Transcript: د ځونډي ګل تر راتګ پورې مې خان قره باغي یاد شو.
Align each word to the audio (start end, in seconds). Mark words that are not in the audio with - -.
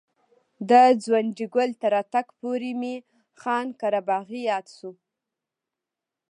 د 0.69 0.71
ځونډي 1.03 1.45
ګل 1.55 1.71
تر 1.81 1.89
راتګ 1.95 2.27
پورې 2.39 2.71
مې 2.81 2.95
خان 3.41 3.67
قره 3.79 4.01
باغي 4.09 4.39
یاد 4.51 4.65
شو. 4.77 4.91